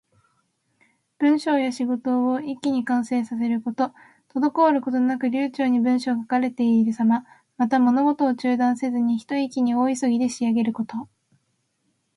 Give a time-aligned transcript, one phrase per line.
[1.19, 3.93] 文章や仕事を一気に完成させること。
[4.29, 7.23] 滞ることなく流暢に文章が書かれているさま。
[7.57, 11.07] また、物事を中断せずに、ひと息に大急ぎで仕上げること。